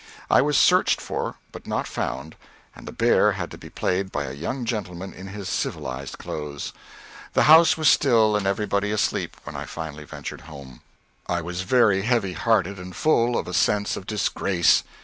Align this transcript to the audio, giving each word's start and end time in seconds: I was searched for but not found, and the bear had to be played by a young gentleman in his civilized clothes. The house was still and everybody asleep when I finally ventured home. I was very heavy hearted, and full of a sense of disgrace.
I 0.31 0.41
was 0.41 0.57
searched 0.57 0.99
for 0.99 1.35
but 1.51 1.67
not 1.67 1.85
found, 1.85 2.35
and 2.75 2.87
the 2.87 2.91
bear 2.91 3.33
had 3.33 3.51
to 3.51 3.57
be 3.59 3.69
played 3.69 4.11
by 4.11 4.23
a 4.23 4.33
young 4.33 4.65
gentleman 4.65 5.13
in 5.13 5.27
his 5.27 5.47
civilized 5.47 6.17
clothes. 6.17 6.73
The 7.33 7.43
house 7.43 7.77
was 7.77 7.87
still 7.87 8.35
and 8.35 8.47
everybody 8.47 8.89
asleep 8.89 9.37
when 9.43 9.55
I 9.55 9.65
finally 9.65 10.05
ventured 10.05 10.41
home. 10.49 10.81
I 11.27 11.41
was 11.43 11.61
very 11.61 12.01
heavy 12.01 12.33
hearted, 12.33 12.79
and 12.79 12.95
full 12.95 13.37
of 13.37 13.47
a 13.47 13.53
sense 13.53 13.95
of 13.95 14.07
disgrace. 14.07 14.83